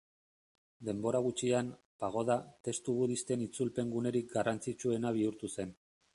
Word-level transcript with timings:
Denbora 0.87 1.19
gutxian, 1.25 1.69
pagoda, 2.05 2.39
testu 2.69 2.97
budisten 3.01 3.45
itzulpen 3.49 3.93
gunerik 3.99 4.35
garrantzitsuena 4.39 5.15
bihurtu 5.21 5.55
zen. 5.59 5.79